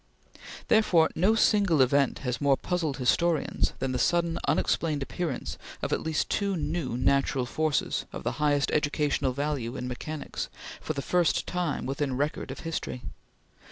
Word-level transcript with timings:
Therefore, 0.67 1.11
no 1.15 1.35
single 1.35 1.79
event 1.79 2.17
has 2.25 2.41
more 2.41 2.57
puzzled 2.57 2.97
historians 2.97 3.73
than 3.77 3.91
the 3.91 3.99
sudden, 3.99 4.39
unexplained 4.47 5.03
appearance 5.03 5.59
of 5.83 5.93
at 5.93 6.01
least 6.01 6.27
two 6.27 6.57
new 6.57 6.97
natural 6.97 7.45
forces 7.45 8.05
of 8.11 8.23
the 8.23 8.41
highest 8.41 8.71
educational 8.71 9.31
value 9.31 9.75
in 9.77 9.87
mechanics, 9.87 10.49
for 10.81 10.93
the 10.93 11.03
first 11.03 11.45
time 11.45 11.85
within 11.85 12.17
record 12.17 12.49
of 12.49 12.61
history. 12.61 13.03